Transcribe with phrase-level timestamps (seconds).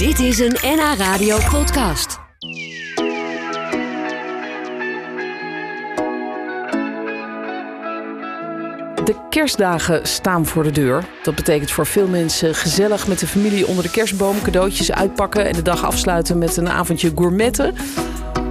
[0.00, 2.18] Dit is een NH Radio podcast.
[9.04, 11.04] De kerstdagen staan voor de deur.
[11.22, 15.52] Dat betekent voor veel mensen gezellig met de familie onder de kerstboom cadeautjes uitpakken en
[15.52, 17.74] de dag afsluiten met een avondje gourmetten.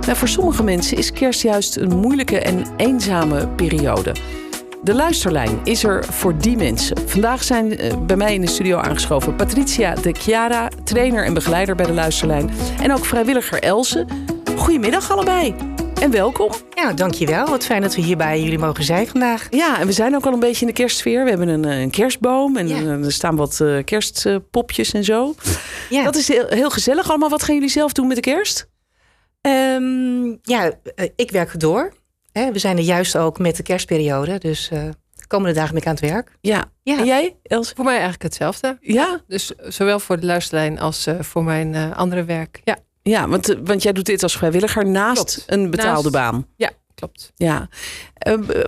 [0.06, 4.16] Maar voor sommige mensen is kerst juist een moeilijke en eenzame periode.
[4.84, 6.98] De luisterlijn is er voor die mensen.
[7.08, 11.76] Vandaag zijn eh, bij mij in de studio aangeschoven Patricia de Chiara, trainer en begeleider
[11.76, 12.50] bij de luisterlijn.
[12.82, 14.06] En ook vrijwilliger Else.
[14.58, 15.56] Goedemiddag allebei
[16.02, 16.52] en welkom.
[16.74, 17.46] Ja, dankjewel.
[17.48, 19.48] Wat fijn dat we hier bij jullie mogen zijn vandaag.
[19.50, 21.24] Ja, en we zijn ook al een beetje in de kerstsfeer.
[21.24, 22.76] We hebben een, eh, een kerstboom en Ja.
[22.76, 25.36] eh, er staan wat kerstpopjes en zo.
[25.90, 27.30] Ja, Dat is heel, heel gezellig allemaal.
[27.30, 28.68] Wat gaan jullie zelf doen met de kerst?
[29.42, 30.72] Ehm, ja
[31.16, 31.94] ik werk door.
[32.32, 34.38] Hè, we zijn er juist ook met de kerstperiode.
[34.38, 34.84] Dus eh,
[35.16, 36.32] de komende dagen ben ik aan het werk.
[36.42, 36.66] Ja.
[36.84, 36.98] Ja.
[36.98, 37.72] En jij, Els?
[37.76, 38.78] Voor mij eigenlijk hetzelfde.
[38.82, 39.22] Ja?
[39.28, 42.62] Dus zowel voor de luisterlijn als eh, voor mijn eh, andere werk.
[42.64, 45.44] Ja, Ja, want, want jij doet dit als vrijwilliger naast Klopt.
[45.46, 46.46] een betaalde Naast- baan.
[46.56, 47.32] ja klopt.
[47.36, 47.70] Ja.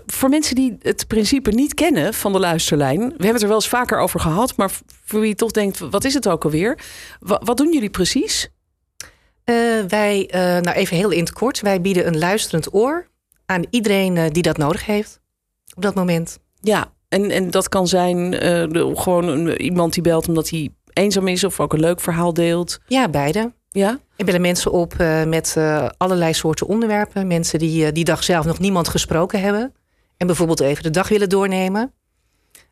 [0.05, 2.99] Voor mensen die het principe niet kennen van de luisterlijn.
[2.99, 4.57] We hebben het er wel eens vaker over gehad.
[4.57, 4.71] Maar
[5.05, 6.79] voor wie toch denkt, wat is het ook alweer?
[7.19, 8.49] Wa- wat doen jullie precies?
[9.43, 9.55] Eh,
[9.87, 11.59] wij, eh, nou even heel in het kort.
[11.61, 13.07] Wij bieden een luisterend oor
[13.51, 15.19] aan iedereen eh, die dat nodig heeft.
[15.75, 16.39] Op dat moment.
[16.61, 20.69] Ja, en, en dat kan zijn eh, de- gewoon een, iemand die belt omdat hij
[20.93, 21.43] eenzaam is.
[21.43, 22.79] Of ook een leuk verhaal deelt.
[22.87, 23.51] Ja, beide.
[23.69, 23.99] Ja?
[24.15, 25.57] Er bellen mensen op eh, met
[25.97, 27.27] allerlei soorten onderwerpen.
[27.27, 29.73] Mensen die die dag zelf nog niemand gesproken hebben.
[30.17, 31.93] En bijvoorbeeld even de dag willen doornemen.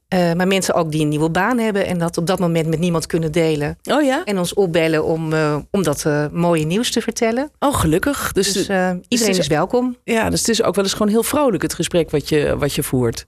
[0.09, 2.79] Eh, maar mensen ook die een nieuwe baan hebben en dat op dat moment met
[2.79, 3.77] niemand kunnen delen.
[3.91, 4.23] Oh ja?
[4.23, 7.51] En ons opbellen om, eh, om dat eh, mooie nieuws te vertellen.
[7.59, 8.31] Oh, gelukkig.
[8.31, 9.97] Dus, Dus eh, iedereen is- is welkom.
[10.03, 12.73] ja, dus het is ook wel eens gewoon heel vrolijk het gesprek wat je, wat
[12.73, 13.25] je voert.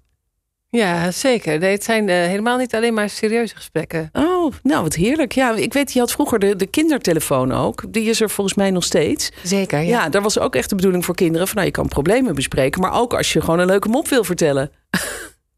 [0.69, 1.59] Ja, zeker.
[1.59, 4.09] Nee, het zijn eh, helemaal niet alleen maar serieuze gesprekken.
[4.13, 5.31] Oh, nou wat heerlijk.
[5.31, 7.83] Ja, ik weet, je had vroeger de, de kindertelefoon ook.
[7.87, 9.31] Die is er volgens mij nog steeds.
[9.43, 9.85] Zeker, ja.
[9.87, 10.09] Ja.
[10.09, 11.47] daar was ook echt de bedoeling voor kinderen.
[11.47, 12.81] Van nou, je kan problemen bespreken.
[12.81, 14.71] Maar ook als je gewoon een leuke mop wil vertellen.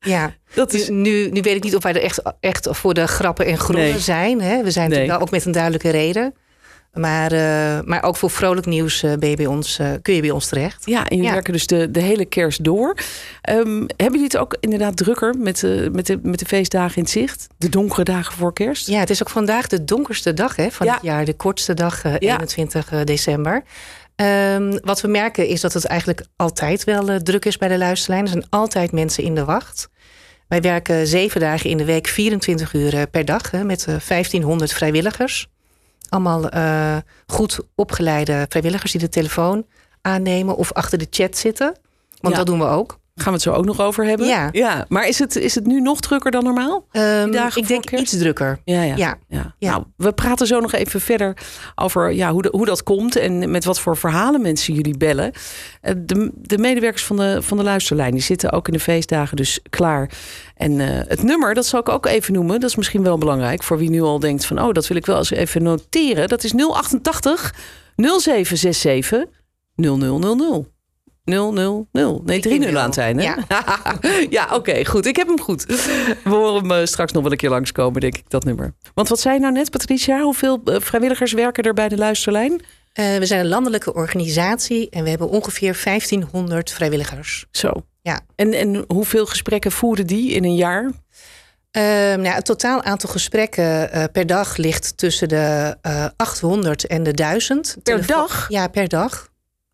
[0.03, 0.33] Ja.
[0.53, 3.45] Dat is, nu, nu weet ik niet of wij er echt, echt voor de grappen
[3.45, 3.99] en groeven Nee.
[3.99, 4.41] zijn.
[4.41, 4.63] Hè?
[4.63, 4.97] We zijn Nee.
[4.99, 6.33] natuurlijk wel ook met een duidelijke reden.
[6.93, 10.21] Maar, eh, maar ook voor vrolijk nieuws eh, ben je bij ons, eh, kun je
[10.21, 10.81] bij ons terecht.
[10.85, 11.31] ja, en jullie Ja.
[11.33, 12.97] werken dus de, de hele kerst door.
[13.41, 17.01] Ehm, hebben jullie het ook inderdaad drukker met, de met, de, met de feestdagen in
[17.01, 17.47] het zicht?
[17.57, 18.87] De donkere dagen voor kerst?
[18.87, 20.93] Ja, het is ook vandaag de donkerste dag hè, van Ja.
[20.93, 21.25] het jaar.
[21.25, 22.33] De kortste dag, eh, Ja.
[22.33, 23.63] 21 december.
[24.15, 27.77] Ehm, wat we merken is dat het eigenlijk altijd wel eh, druk is bij de
[27.77, 28.23] luisterlijn.
[28.23, 29.89] Er zijn altijd mensen in de wacht.
[30.47, 33.51] Wij werken zeven dagen in de week, 24 uur eh, per dag...
[33.51, 35.47] Hè, met eh, 1500 vrijwilligers.
[36.09, 36.97] Allemaal eh,
[37.27, 39.65] goed opgeleide vrijwilligers die de telefoon
[40.01, 40.55] aannemen...
[40.55, 41.77] of achter de chat zitten.
[42.19, 42.39] Want Ja.
[42.39, 42.99] dat doen we ook.
[43.15, 44.27] Gaan we het zo ook nog over hebben?
[44.27, 44.49] Ja.
[44.51, 44.85] ja.
[44.89, 46.85] Maar is het, is het nu nog drukker dan normaal?
[47.31, 48.59] Dagen ik denk iets drukker.
[48.63, 48.95] Ja, ja.
[48.95, 49.17] Ja.
[49.27, 49.55] Ja.
[49.57, 49.69] Ja.
[49.71, 51.37] Nou, we praten zo nog even verder
[51.75, 55.31] over ja, hoe, de- hoe dat komt en met wat voor verhalen mensen jullie bellen.
[55.81, 59.35] Eh, De, de medewerkers van de, van de luisterlijn die zitten ook in de feestdagen
[59.37, 60.09] dus klaar.
[60.55, 62.59] En eh, het nummer, dat zal ik ook even noemen.
[62.59, 64.61] Dat is misschien wel belangrijk voor wie nu al denkt van...
[64.61, 66.27] oh, dat wil ik wel eens even noteren.
[66.27, 67.53] Dat is 088
[67.95, 69.25] 0767
[69.75, 70.67] 0000.
[71.23, 71.87] 000.
[72.23, 73.21] Nee, drie nul aan het einde.
[73.21, 73.37] Ja.
[74.29, 75.05] ja, oké, goed.
[75.05, 75.65] Ik heb hem goed.
[76.23, 78.73] We horen hem eh, straks nog wel een keer langskomen, denk ik, dat nummer.
[78.93, 80.21] Want wat zei je nou net, Patricia?
[80.21, 82.61] Hoeveel eh, vrijwilligers werken er bij de luisterlijn?
[82.93, 87.45] Eh, we zijn een landelijke organisatie en we hebben ongeveer 1500 vrijwilligers.
[87.51, 87.71] Zo.
[88.01, 88.19] Ja.
[88.35, 90.91] En, en hoeveel gesprekken voeren die in een jaar?
[91.71, 97.11] Ehm, nou, het totaal aantal gesprekken per dag ligt tussen de eh 800 en de
[97.13, 97.73] 1000.
[97.73, 98.45] Per Telefo- dag?
[98.49, 99.27] Ja, per dag.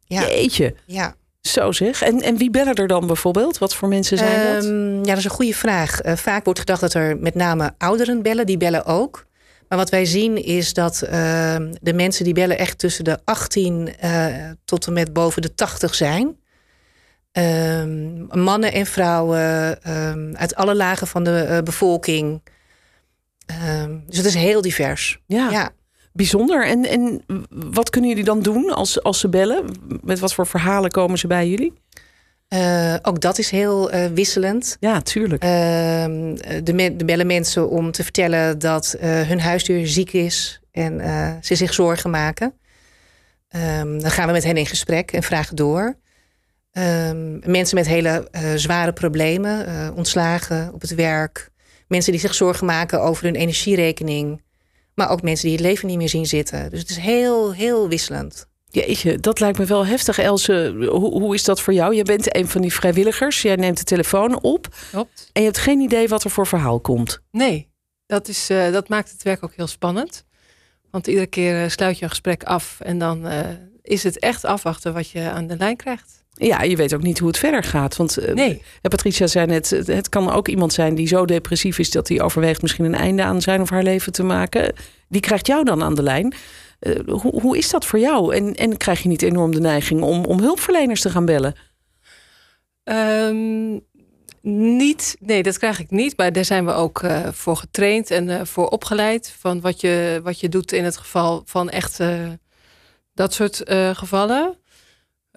[0.06, 0.76] Ja, Jeetje.
[0.86, 1.16] ja.
[1.42, 2.02] Zo zeg.
[2.02, 3.58] En, en wie bellen er dan bijvoorbeeld?
[3.58, 4.64] Wat voor mensen zijn dat?
[4.66, 6.02] Ehm, ja, dat is een goede vraag.
[6.02, 9.26] Eh, vaak wordt gedacht dat er met name ouderen bellen, die bellen ook.
[9.68, 13.96] Maar wat wij zien is dat ehm, de mensen die bellen echt tussen de 18
[14.00, 14.26] eh,
[14.66, 16.38] tot en met boven de 80 zijn.
[17.32, 19.40] Ehm, mannen en vrouwen
[20.34, 22.42] uit alle lagen van de eh, bevolking.
[24.08, 25.20] Dus het is heel divers.
[25.26, 25.72] Ja, Ja.
[26.12, 26.66] Bijzonder.
[26.66, 29.66] En, en wat kunnen jullie dan doen als, als ze bellen?
[30.03, 31.73] Met wat voor verhalen komen ze bij jullie?
[32.50, 34.78] Eh, ook dat is heel eh, wisselend.
[34.79, 35.44] Ja, tuurlijk.
[35.44, 41.02] Ehm, de, de bellen mensen om te vertellen dat eh, hun huisdier ziek is en
[41.41, 42.53] ze zich zorgen maken.
[43.50, 45.97] Ehm, dan gaan we met hen in gesprek en vragen door.
[46.72, 51.50] Ehm, mensen met hele zware problemen, ontslagen op het werk.
[51.88, 54.41] Mensen die zich zorgen maken over hun energierekening.
[54.99, 56.69] Maar ook mensen die het leven niet meer zien zitten.
[56.69, 58.47] Dus het is heel, heel wisselend.
[58.69, 60.19] Jeetje, dat lijkt me wel heftig.
[60.19, 61.96] Else, hoe, hoe is dat voor jou?
[61.96, 63.41] Jij bent een van die vrijwilligers.
[63.41, 64.75] Jij neemt de telefoon op.
[64.91, 65.29] Klopt.
[65.34, 67.22] En je hebt geen idee wat er voor verhaal komt.
[67.31, 67.69] Nee,
[68.05, 70.25] dat, is, eh, dat maakt het werk ook heel spannend.
[70.91, 73.40] Want iedere keer eh, sluit je een gesprek af en dan eh,
[73.81, 76.19] is het echt afwachten wat je aan de lijn krijgt.
[76.41, 77.96] Ja, je weet ook niet hoe het verder gaat.
[77.96, 78.62] Want eh, Nee.
[78.82, 82.22] eh, Patricia zei net, het- kan ook iemand zijn die zo depressief is dat hij
[82.22, 84.74] overweegt misschien een einde aan zijn of haar leven te maken.
[85.08, 86.34] Die krijgt jou dan aan de lijn.
[86.80, 88.36] Eh, hoe, hoe is dat voor jou?
[88.36, 91.56] En, en krijg je niet enorm de neiging om, om hulpverleners te gaan bellen?
[92.84, 93.80] Ehm,
[94.78, 96.18] niet, nee, dat krijg ik niet.
[96.18, 97.02] Maar daar zijn we ook
[97.32, 99.35] voor getraind en voor opgeleid.
[99.40, 102.00] Van wat je, wat je doet in het geval van echt
[103.14, 103.62] dat soort
[103.94, 104.58] gevallen.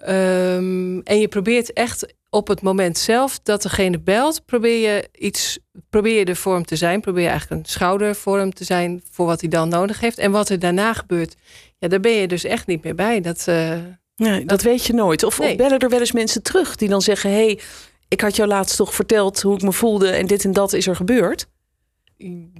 [0.05, 5.59] Ehm, en je probeert echt op het moment zelf dat degene belt, probeer je iets,
[5.89, 7.01] probeer je de vorm te zijn.
[7.01, 10.17] Probeer je eigenlijk een schouder voor hem te zijn voor wat hij dan nodig heeft.
[10.17, 11.35] En wat er daarna gebeurt,
[11.79, 13.21] ja, daar ben je dus echt niet meer bij.
[13.21, 13.77] Dat, eh,
[14.15, 15.23] Nee, dat weet je nooit.
[15.23, 17.59] Of, bellen er wel eens mensen terug die dan zeggen: hé, hey,
[18.07, 20.87] ik had jou laatst toch verteld hoe ik me voelde en dit en dat is
[20.87, 21.47] er gebeurd.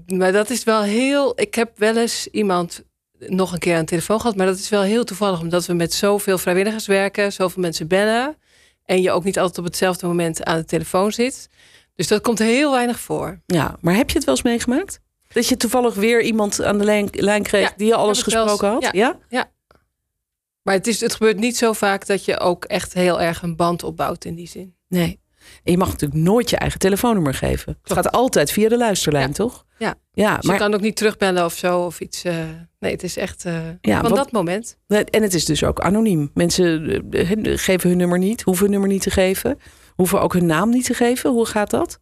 [0.07, 1.39] Maar dat is wel heel.
[1.39, 2.84] Ik heb wel eens iemand
[3.28, 4.36] nog een keer aan de telefoon gehad.
[4.36, 8.38] Maar dat is wel heel toevallig, omdat we met zoveel vrijwilligers werken, zoveel mensen bellen.
[8.86, 11.50] En je ook niet altijd op hetzelfde moment aan de telefoon zit.
[11.96, 13.42] Dus dat komt heel weinig voor.
[13.46, 15.00] Ja, maar heb je het wel eens meegemaakt?
[15.34, 18.68] Dat je toevallig weer iemand aan de lijn, lijn kreeg Ja, die je alles gesproken
[18.70, 18.90] had?
[18.92, 19.20] Ja.
[19.30, 19.52] ja?
[20.62, 23.56] Maar het, is, het gebeurt niet zo vaak dat je ook echt heel erg een
[23.56, 24.75] band opbouwt in die zin.
[24.88, 25.22] Nee.
[25.64, 27.78] En je mag natuurlijk nooit je eigen telefoonnummer geven.
[27.84, 29.34] Het gaat altijd via de luisterlijn, Ja.
[29.34, 29.66] toch?
[29.83, 29.95] Ja.
[30.13, 32.24] Ja, Dus maar, je kan ook niet terugbellen of zo of iets.
[32.24, 32.35] eh,
[32.80, 34.77] nee, het is echt eh, Ja, van wat- dat moment.
[34.88, 36.31] en het is dus ook anoniem.
[36.33, 39.57] Mensen eh, geven hun nummer niet, hoeven hun nummer niet te geven.
[39.95, 41.30] Hoeven ook hun naam niet te geven.
[41.31, 42.00] Hoe gaat dat?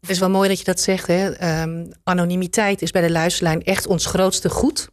[0.00, 1.06] Het is wel mooi dat je dat zegt.
[1.06, 1.30] Hè?
[1.30, 4.88] Ehm, anonimiteit is bij de luisterlijn echt ons grootste goed.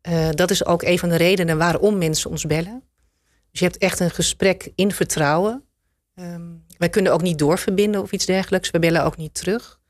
[0.00, 2.82] Eh, dat is ook een van de redenen waarom mensen ons bellen.
[3.50, 5.64] Dus je hebt echt een gesprek in vertrouwen.
[6.14, 6.42] Ehm,
[6.78, 8.70] wij kunnen ook niet doorverbinden of iets dergelijks.
[8.70, 9.80] We bellen ook niet terug.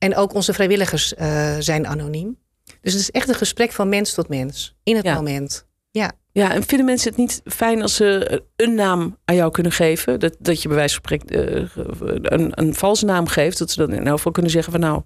[0.00, 2.38] En ook onze vrijwilligers eh, zijn anoniem.
[2.80, 4.76] Dus het is echt een gesprek van mens tot mens.
[4.82, 5.14] In het Ja.
[5.14, 5.66] moment.
[5.90, 6.12] Ja.
[6.32, 10.20] Ja, en vinden mensen het niet fijn als ze een naam aan jou kunnen geven?
[10.20, 11.68] Dat, dat je bij wijze van spreken eh,
[12.22, 13.58] een, een valse naam geeft.
[13.58, 15.02] Dat ze dan in elk geval kunnen zeggen van nou,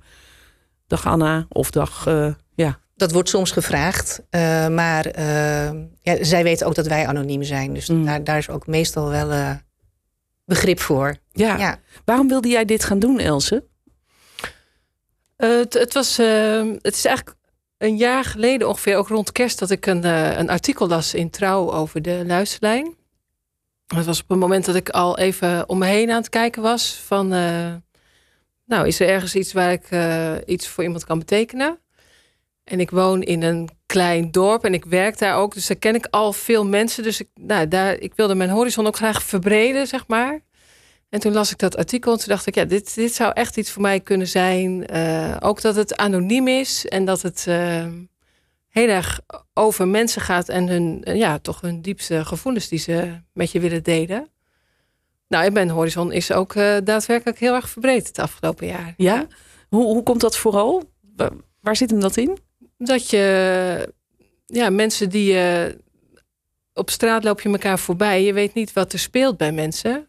[0.87, 2.79] dag Anna of dag, eh, ja.
[2.96, 4.23] Dat wordt soms gevraagd.
[4.70, 5.20] maar
[6.02, 7.75] ja, zij weten ook dat wij anoniem zijn.
[7.75, 8.05] Dus Mm.
[8.05, 9.56] daar, daar is ook meestal wel
[10.44, 11.17] begrip voor.
[11.32, 11.56] ja.
[11.58, 11.79] Ja.
[12.05, 13.64] Waarom wilde jij dit gaan doen, Else?
[15.37, 17.37] Eh, het, was, eh, het is eigenlijk
[17.79, 21.31] een jaar geleden ongeveer, ook rond kerst, dat ik een, eh, een artikel las in
[21.31, 22.97] Trouw over de luisterlijn.
[23.87, 26.63] Dat was op het moment dat ik al even om me heen aan het kijken
[26.63, 27.75] was van, eh,
[28.65, 29.89] nou, is er ergens iets waar ik
[30.47, 31.79] iets voor iemand kan betekenen?
[32.65, 35.95] En ik woon in een klein dorp en ik werk daar ook, dus daar ken
[35.95, 37.03] ik al veel mensen.
[37.03, 40.41] Dus ik, nou, daar, ik wilde mijn horizon ook graag verbreden, zeg maar.
[41.15, 43.57] En toen las ik dat artikel en toen dacht ik, ja, dit, dit zou echt
[43.57, 44.87] iets voor mij kunnen zijn.
[44.87, 47.87] Eh, ook dat het anoniem is en dat het eh,
[48.69, 49.21] heel erg
[49.53, 53.61] over mensen gaat en hun, eh, ja, toch hun diepste gevoelens die ze met je
[53.61, 54.29] willen delen.
[55.29, 58.95] Nou, en mijn horizon is ook daadwerkelijk heel erg verbreed het afgelopen jaar.
[58.97, 59.27] Ja?
[59.69, 60.83] Hoe, hoe komt dat vooral?
[61.17, 61.31] Waar,
[61.61, 62.39] waar zit hem dat in?
[62.79, 63.95] Dat je,
[64.47, 65.79] ja, mensen die je
[66.73, 68.25] op straat loop je elkaar voorbij.
[68.25, 70.09] Je weet niet wat er speelt bij mensen.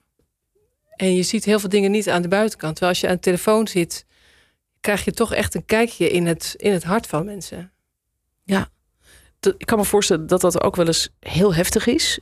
[0.96, 2.72] En je ziet heel veel dingen niet aan de buitenkant.
[2.76, 4.06] Terwijl als je aan de telefoon zit,
[4.82, 7.72] krijg je toch echt een kijkje in het, in het hart van mensen.
[9.40, 12.20] Dat- Ik kan me voorstellen dat dat ook wel eens heel heftig is.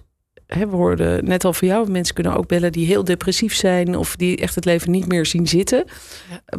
[0.47, 4.15] We hoorden net al van jou, mensen kunnen ook bellen die heel depressief zijn of
[4.15, 5.85] die echt het leven niet meer zien zitten.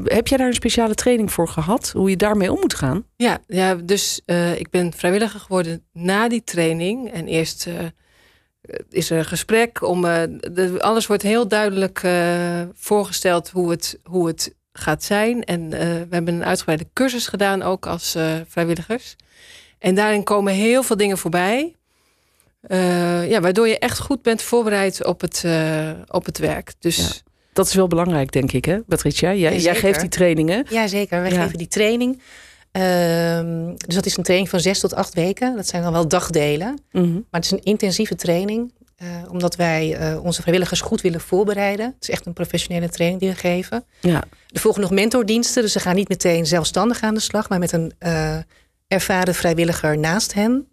[0.05, 1.91] Heb jij daar een speciale training voor gehad?
[1.91, 3.05] Hoe je daarmee om moet gaan?
[3.17, 7.13] Ja, ja dus eh, ik ben vrijwilliger geworden na die training.
[7.13, 7.75] En eerst eh,
[8.91, 10.05] is er een gesprek om.
[10.05, 15.45] eh, de, alles wordt heel duidelijk eh, voorgesteld hoe het, hoe het gaat zijn.
[15.45, 19.17] En eh, we hebben een uitgebreide cursus gedaan ook als eh, vrijwilligers.
[19.79, 21.75] En daarin komen heel veel dingen voorbij.
[22.61, 26.73] Eh, ja, waardoor je echt goed bent voorbereid op het, eh, op het werk.
[26.79, 27.33] Dus Ja.
[27.53, 29.35] Dat is wel belangrijk, denk ik, hè, Patricia?
[29.35, 30.67] Jij, jij geeft die trainingen.
[30.71, 31.21] Ja, zeker.
[31.21, 31.43] Wij Ja.
[31.43, 32.21] geven die training.
[32.75, 35.57] Ehm, dus dat is een training van zes tot acht weken.
[35.57, 36.79] Dat zijn dan wel dagdelen.
[36.93, 37.13] Mhm.
[37.13, 38.73] Maar het is een intensieve training.
[38.95, 41.87] eh, omdat wij eh, onze vrijwilligers goed willen voorbereiden.
[41.87, 43.85] Het is echt een professionele training die we geven.
[44.01, 44.23] Ja.
[44.49, 45.63] Er volgen nog mentordiensten.
[45.63, 47.49] Dus ze gaan niet meteen zelfstandig aan de slag.
[47.49, 48.37] Maar met een eh,
[48.89, 50.69] ervaren vrijwilliger naast hen.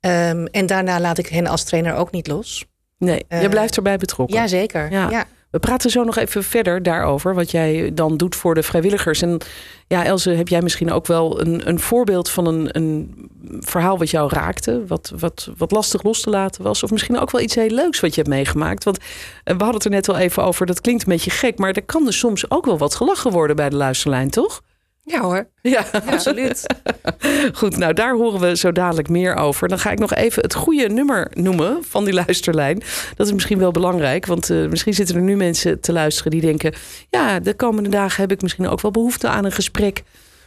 [0.00, 2.64] Ehm, en daarna laat ik hen als trainer ook niet los.
[2.98, 4.36] Nee, Eh, blijft erbij betrokken.
[4.36, 4.90] Jazeker.
[4.90, 5.10] Ja.
[5.10, 5.24] Ja.
[5.50, 9.22] We praten zo nog even verder daarover, wat jij dan doet voor de vrijwilligers.
[9.22, 9.38] En
[9.86, 13.14] ja, Else, heb jij misschien ook wel een, een voorbeeld van een, een
[13.60, 16.82] verhaal wat jou raakte, wat, wat, wat lastig los te laten was?
[16.82, 18.84] Of misschien ook wel iets heel leuks wat je hebt meegemaakt?
[18.84, 19.04] Want eh,
[19.44, 21.82] we hadden het er net al even over, dat klinkt een beetje gek, maar er
[21.82, 24.62] kan dus soms ook wel wat gelachen worden bij de luisterlijn, toch?
[25.10, 25.48] Ja hoor.
[25.62, 26.66] Ja, Absoluut.
[27.58, 29.68] Goed, nou daar horen we zo dadelijk meer over.
[29.68, 32.82] Dan ga ik nog even het goede nummer noemen van die luisterlijn.
[33.16, 36.40] Dat is misschien wel belangrijk, want uh, misschien zitten er nu mensen te luisteren die
[36.40, 36.74] denken:
[37.08, 40.02] ja, de komende dagen heb ik misschien ook wel behoefte aan een gesprek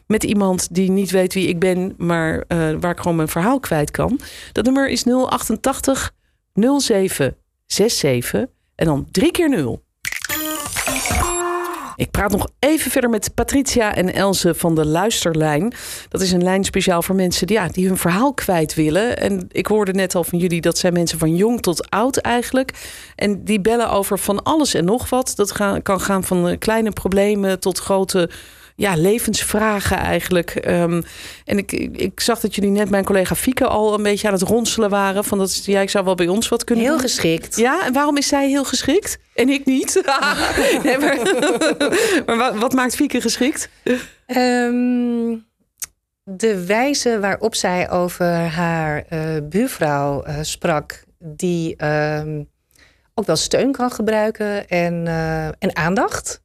[0.08, 3.60] met iemand die niet weet wie ik ben, maar uh, waar ik gewoon mijn verhaal
[3.60, 4.20] kwijt kan.
[4.51, 6.12] Dat nummer is 088
[6.53, 9.84] 0767 en dan drie keer 0.
[11.96, 15.74] Ik praat nog even verder met Patricia en Else van de Luisterlijn.
[16.10, 19.18] Dat is een lijn speciaal voor mensen die, ja, die hun verhaal kwijt willen.
[19.18, 22.72] En ik hoorde net al van jullie, dat zijn mensen van jong tot oud eigenlijk.
[23.16, 25.34] En die bellen over van alles en nog wat.
[25.36, 28.30] Dat kan gaan van kleine problemen tot grote
[28.75, 30.65] ja, levensvragen eigenlijk.
[30.68, 31.03] Um,
[31.46, 34.42] en ik, ik zag dat jullie net mijn collega Fieke al een beetje aan het
[34.42, 35.24] ronselen waren.
[35.24, 37.01] Van dat ja, ik zou wel bij ons wat kunnen Heel doen.
[37.01, 37.56] geschikt.
[37.56, 39.18] Ja, en waarom is zij heel geschikt?
[39.36, 39.94] En ik niet?
[40.84, 41.18] nee, maar,
[42.25, 43.70] maar wat, wat, maakt Fieke geschikt?
[44.27, 45.46] Um,
[46.24, 52.50] de wijze waarop zij over haar uh, buurvrouw uh, sprak, die um,
[53.13, 56.42] ook wel steun kan gebruiken en, uh, en aandacht.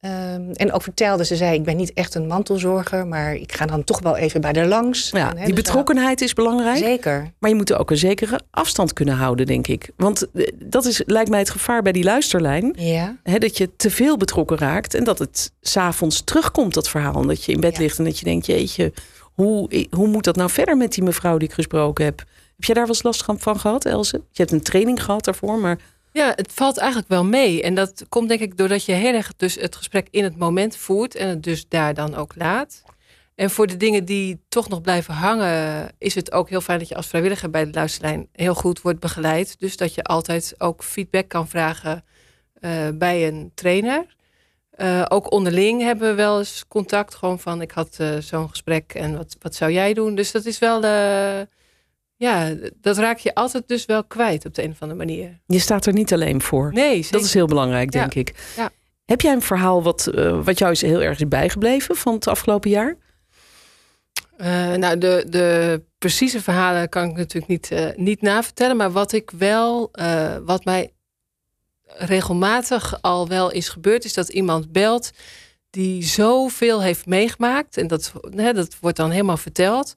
[0.00, 3.66] Um, en ook vertelde, ze zei, ik ben niet echt een mantelzorger, maar ik ga
[3.66, 5.10] dan toch wel even bij haar langs.
[5.10, 6.76] Ja, en, die dus betrokkenheid is belangrijk.
[6.76, 7.32] Zeker.
[7.38, 9.90] Maar je moet ook een zekere afstand kunnen houden, denk ik.
[9.96, 12.74] Want dat is, lijkt mij het gevaar bij die luisterlijn.
[12.76, 13.16] Ja.
[13.22, 17.26] Dat je te veel betrokken raakt en dat het s'avonds terugkomt, dat verhaal.
[17.26, 17.82] Dat je in bed ja.
[17.82, 18.92] ligt en dat je denkt, jeetje,
[19.34, 22.18] hoe, hoe moet dat nou verder met die mevrouw die ik gesproken heb?
[22.18, 24.16] Heb jij daar wel eens last van gehad, Else?
[24.16, 25.78] Je hebt een training gehad daarvoor, maar...
[26.18, 27.62] Ja, het valt eigenlijk wel mee.
[27.62, 30.76] En dat komt denk ik doordat je heel erg dus het gesprek in het moment
[30.76, 32.82] voert en het dus daar dan ook laat.
[33.34, 36.88] En voor de dingen die toch nog blijven hangen, is het ook heel fijn dat
[36.88, 39.56] je als vrijwilliger bij de luisterlijn heel goed wordt begeleid.
[39.58, 42.04] Dus dat je altijd ook feedback kan vragen
[42.60, 44.16] uh, bij een trainer.
[44.76, 47.14] Uh, ook onderling hebben we wel eens contact.
[47.14, 50.14] Gewoon van ik had uh, zo'n gesprek en wat, wat zou jij doen?
[50.14, 50.80] Dus dat is wel
[52.18, 55.40] ja, dat raak je altijd dus wel kwijt op de een of andere manier.
[55.46, 56.72] Je staat er niet alleen voor.
[56.72, 57.12] Nee, zeker.
[57.12, 58.20] Dat is heel belangrijk, denk ja.
[58.20, 58.34] ik.
[58.56, 58.70] Ja.
[59.04, 62.26] Heb jij een verhaal wat, uh, wat jou is heel erg is bijgebleven van het
[62.26, 62.96] afgelopen jaar?
[64.38, 68.76] Uh, nou, de, de precieze verhalen kan ik natuurlijk niet, uh, niet navertellen.
[68.76, 69.90] Maar wat ik wel,
[70.44, 70.92] wat mij
[71.84, 75.10] regelmatig al wel is gebeurd, is dat iemand belt
[75.70, 77.76] die zoveel heeft meegemaakt.
[77.76, 79.94] En dat, hè, dat wordt dan helemaal verteld.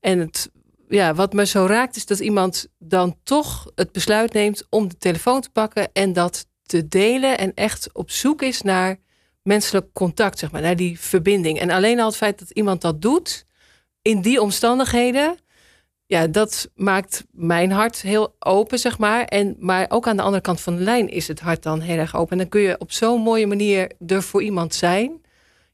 [0.00, 0.50] En het
[0.88, 4.96] ja, wat me zo raakt is dat iemand dan toch het besluit neemt om de
[4.96, 8.98] telefoon te pakken en dat te delen en echt op zoek is naar
[9.42, 11.58] menselijk contact, zeg maar, naar die verbinding.
[11.58, 13.46] En alleen al het feit dat iemand dat doet
[14.02, 15.38] in die omstandigheden,
[16.06, 19.24] ja, dat maakt mijn hart heel open, zeg maar.
[19.24, 21.98] En, maar ook aan de andere kant van de lijn is het hart dan heel
[21.98, 22.32] erg open.
[22.32, 25.20] En dan kun je op zo'n mooie manier er voor iemand zijn.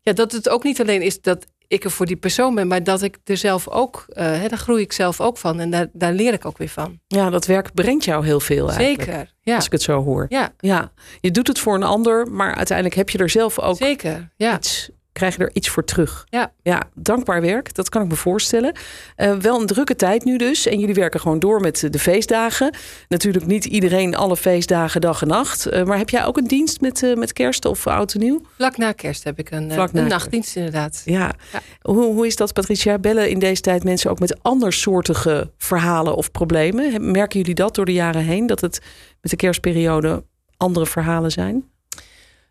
[0.01, 2.85] Ja, dat het ook niet alleen is dat ik er voor die persoon ben, maar
[2.85, 5.87] dat ik er zelf ook, uh, hè, daar groei ik zelf ook van en daar,
[5.93, 7.01] daar leer ik ook weer van.
[7.07, 9.03] Ja, dat werk brengt jou heel veel eigenlijk.
[9.03, 9.55] Zeker, ja.
[9.55, 10.27] Als ik het zo hoor.
[10.29, 10.53] Ja.
[10.59, 10.93] ja.
[11.21, 14.57] Je doet het voor een ander, maar uiteindelijk heb je er zelf ook Zeker, ja.
[14.57, 16.27] iets, krijg je er iets voor terug.
[16.29, 16.53] Ja.
[16.63, 18.77] Ja, dankbaar werk, dat kan ik me voorstellen.
[19.17, 20.67] Uh, wel een drukke tijd nu dus.
[20.67, 22.75] En jullie werken gewoon door met de feestdagen.
[23.09, 25.73] Natuurlijk niet iedereen alle feestdagen dag en nacht.
[25.73, 28.41] Uh, maar heb jij ook een dienst met, uh, met kerst of oud en nieuw?
[28.57, 31.03] Vlak na kerst heb ik een, een nachtdienst inderdaad.
[31.05, 31.33] Ja.
[31.53, 31.61] ja.
[31.81, 32.99] Hoe, hoe is dat Patricia?
[32.99, 37.11] Bellen in deze tijd mensen ook met andersoortige verhalen of problemen?
[37.11, 38.47] Merken jullie dat door de jaren heen?
[38.47, 38.81] Dat het
[39.21, 40.25] met de kerstperiode
[40.57, 41.72] andere verhalen zijn?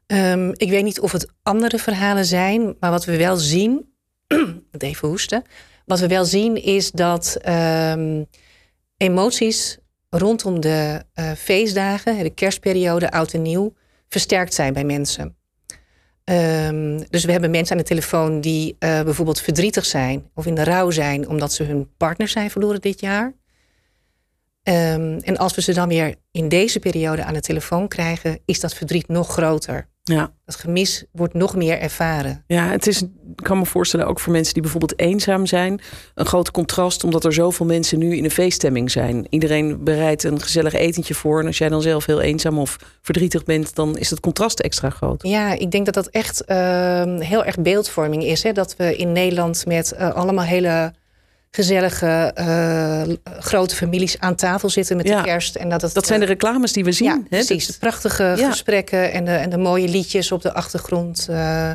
[0.07, 3.93] Um, ik weet niet of het andere verhalen zijn, maar wat we wel zien,
[4.77, 5.43] even hoesten.
[5.85, 8.25] Wat we wel zien is dat um,
[8.97, 9.77] emoties
[10.09, 13.73] rondom de uh, feestdagen, de kerstperiode, oud en nieuw,
[14.07, 15.35] versterkt zijn bij mensen.
[16.23, 20.55] Um, dus we hebben mensen aan de telefoon die uh, bijvoorbeeld verdrietig zijn of in
[20.55, 23.33] de rouw zijn omdat ze hun partner zijn verloren dit jaar.
[24.63, 28.73] En als we ze dan weer in deze periode aan de telefoon krijgen, is dat
[28.73, 29.89] verdriet nog groter.
[30.03, 30.33] Ja.
[30.45, 32.43] Dat gemis wordt nog meer ervaren.
[32.47, 35.81] Ja, het is, ik kan me voorstellen, ook voor mensen die bijvoorbeeld eenzaam zijn,
[36.15, 39.27] een groot contrast, omdat er zoveel mensen nu in een feeststemming zijn.
[39.29, 41.39] Iedereen bereidt een gezellig etentje voor.
[41.39, 44.89] En als jij dan zelf heel eenzaam of verdrietig bent, dan is het contrast extra
[44.89, 45.23] groot.
[45.23, 48.43] Ja, ik denk dat dat echt uh, heel erg beeldvorming is.
[48.43, 48.51] Hè?
[48.51, 50.93] Dat we in Nederland met uh, allemaal hele
[51.51, 55.17] gezellige uh, grote families aan tafel zitten met Ja.
[55.17, 55.55] de kerst.
[55.55, 57.07] En dat, het, Dat zijn de uh, reclames die we zien.
[57.07, 57.23] ja, hè?
[57.27, 57.67] precies.
[57.67, 58.49] De prachtige Ja.
[58.49, 61.27] gesprekken en de, en de mooie liedjes op de achtergrond.
[61.29, 61.67] uh,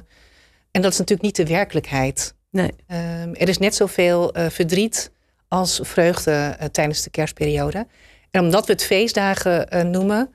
[0.70, 2.34] en dat is natuurlijk niet de werkelijkheid.
[2.50, 2.70] Nee.
[2.88, 5.10] Um, er is net zoveel uh, verdriet
[5.48, 7.86] als vreugde tijdens de kerstperiode.
[8.30, 10.34] En omdat we het feestdagen noemen,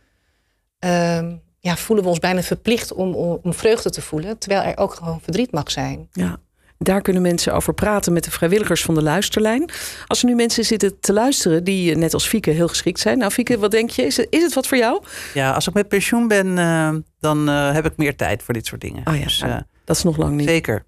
[0.80, 4.38] um, ja, voelen we ons bijna verplicht om, om, om vreugde te voelen.
[4.38, 6.08] Terwijl er ook gewoon verdriet mag zijn.
[6.12, 6.38] Ja.
[6.84, 9.70] Daar kunnen mensen over praten met de vrijwilligers van de luisterlijn.
[10.08, 13.18] Als er nu mensen zitten te luisteren die net als Fieke heel geschikt zijn.
[13.18, 14.02] Nou Fieke, wat denk je?
[14.02, 15.04] Is het, is het wat voor jou?
[15.34, 18.66] Ja, als ik met pensioen ben, uh, dan uh, heb ik meer tijd voor dit
[18.66, 19.08] soort dingen.
[19.08, 20.48] Oh ja, dus, uh, dat is nog lang niet.
[20.48, 20.84] Zeker.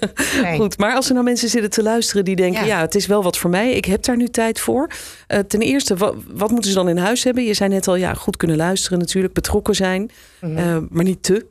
[0.58, 2.60] Goed, maar als er nou mensen zitten te luisteren die denken...
[2.60, 2.66] Ja.
[2.66, 2.80] ja.
[2.80, 4.90] het is wel wat voor mij, ik heb daar nu tijd voor.
[5.26, 7.44] ten eerste, wat, wat, moeten ze dan in huis hebben?
[7.44, 10.10] Je zei net al, ja, goed kunnen luisteren natuurlijk, betrokken zijn.
[10.40, 10.88] Mm -hmm.
[10.90, 11.46] maar niet te.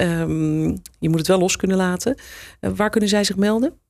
[0.00, 0.66] Um,
[0.98, 2.16] je moet het wel los kunnen laten.
[2.60, 3.80] Uh, waar kunnen zij zich melden?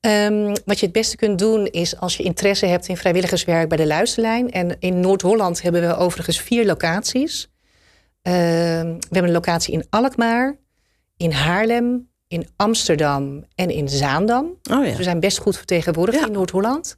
[0.00, 3.78] Um, wat je het beste kunt doen is als je interesse hebt in vrijwilligerswerk bij
[3.78, 4.50] de Luisterlijn.
[4.50, 7.52] En in Noord-Holland hebben we overigens vier locaties.
[8.22, 10.56] Uh, we hebben een locatie in Alkmaar,
[11.16, 14.44] in Haarlem, in Amsterdam en in Zaandam.
[14.44, 14.82] Oh ja.
[14.82, 16.26] Dus we zijn best goed vertegenwoordigd ja.
[16.26, 16.96] in Noord-Holland.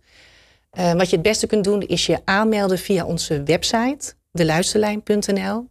[0.78, 5.68] Uh, wat je het beste kunt doen is je aanmelden via onze website, deluisterlijn.nl.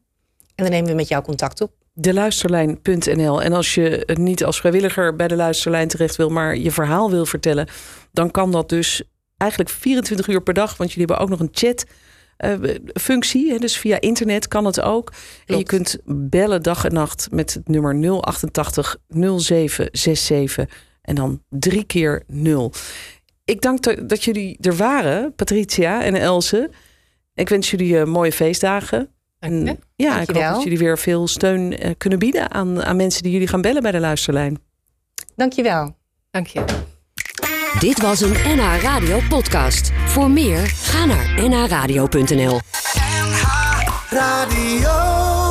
[0.55, 3.41] En dan nemen we met jou contact op deluisterlijn.nl.
[3.41, 7.25] En als je niet als vrijwilliger bij de luisterlijn terecht wil, maar je verhaal wil
[7.25, 7.67] vertellen,
[8.11, 9.03] dan kan dat dus
[9.37, 11.85] eigenlijk 24 uur per dag, want jullie hebben ook nog een chat.
[12.37, 15.05] Uh, functie, dus via internet kan het ook.
[15.05, 15.45] Klopt.
[15.45, 20.65] En je kunt bellen dag en nacht met het nummer 088 0767
[21.01, 22.71] en dan drie keer 0.
[23.45, 26.69] Ik dank dat jullie er waren, Patricia en Else.
[27.33, 29.14] Ik wens jullie uh, mooie feestdagen.
[29.45, 33.23] En ja, ik hoop dat jullie weer veel steun uh, kunnen bieden aan, aan mensen
[33.23, 34.59] die jullie gaan bellen bij de luisterlijn.
[35.35, 35.95] Dankjewel.
[36.31, 36.63] Dank je.
[37.79, 39.91] Dit was een NH Radio podcast.
[40.05, 42.59] Voor meer, ga naar nhradio.nl
[43.15, 43.43] NH
[44.09, 45.44] Radio